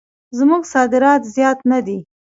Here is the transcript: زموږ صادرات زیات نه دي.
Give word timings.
زموږ 0.37 0.63
صادرات 0.73 1.21
زیات 1.35 1.59
نه 1.71 1.79
دي. 1.85 1.97